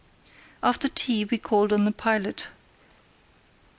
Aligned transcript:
After 0.63 0.89
tea 0.89 1.25
we 1.25 1.37
called 1.37 1.71
on 1.71 1.85
the 1.85 1.91
pilot. 1.91 2.47